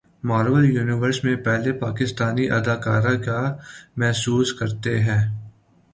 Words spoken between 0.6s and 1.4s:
universe میں